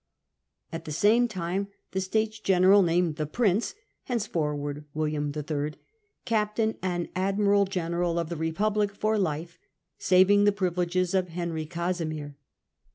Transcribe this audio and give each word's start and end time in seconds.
At 0.73 0.85
the 0.85 0.91
same 0.91 1.27
time 1.27 1.67
the 1.91 2.01
States 2.01 2.39
General 2.39 2.81
named 2.81 3.17
the 3.17 3.27
Prince, 3.27 3.75
henceforward 4.05 4.83
William 4.95 5.31
III., 5.31 5.73
Captain 6.25 6.75
and 6.81 7.09
Admiral 7.15 7.65
General 7.65 8.17
of 8.17 8.29
the 8.29 8.35
Republic 8.35 8.95
for 8.95 9.19
life, 9.19 9.59
saving 9.99 10.45
the 10.45 10.51
privileges 10.51 11.13
of 11.13 11.27
Henry 11.27 11.67
Casimir. 11.67 12.35